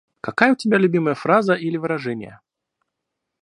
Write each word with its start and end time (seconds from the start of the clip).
Какая 0.19 0.53
у 0.53 0.55
тебя 0.55 0.79
любимая 0.79 1.13
фраза 1.13 1.53
или 1.53 1.77
выражение? 1.77 2.41